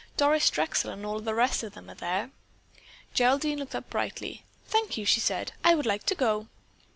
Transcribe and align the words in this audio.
Doris 0.17 0.49
Drexel 0.49 0.89
and 0.89 1.05
all 1.05 1.19
the 1.19 1.35
rest 1.35 1.61
of 1.61 1.75
them 1.75 1.87
are 1.87 1.93
there." 1.93 2.31
Geraldine 3.13 3.59
looked 3.59 3.75
up 3.75 3.91
brightly: 3.91 4.43
"Thank 4.65 4.97
you," 4.97 5.05
she 5.05 5.19
said, 5.19 5.51
"I 5.63 5.75
would 5.75 5.85
like 5.85 6.07
to 6.07 6.15
go." 6.15 6.47